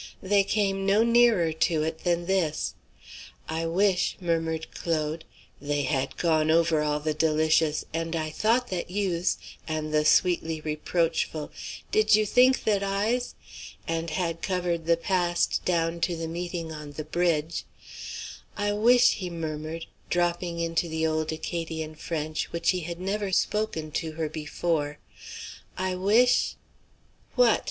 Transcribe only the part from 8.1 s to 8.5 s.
I